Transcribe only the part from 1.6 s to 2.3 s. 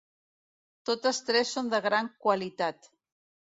de gran